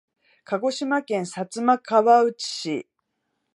[0.45, 2.89] 鹿児島県薩摩川内市